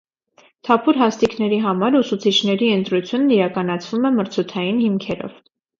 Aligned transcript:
Թափուր 0.69 0.99
հաստիքների 1.01 1.59
համար 1.67 1.99
ուսուցիչների 2.01 2.73
ընտրությունն 2.79 3.37
իրականացվում 3.39 4.13
է 4.13 4.17
մրցույթային 4.21 4.87
հիմքերով։ 4.89 5.43